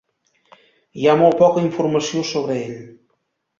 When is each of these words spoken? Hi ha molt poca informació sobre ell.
Hi 1.01 1.05
ha 1.11 1.15
molt 1.19 1.37
poca 1.43 1.63
informació 1.65 2.25
sobre 2.33 2.59
ell. 2.65 2.75